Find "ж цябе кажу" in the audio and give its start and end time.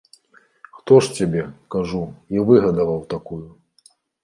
1.03-2.03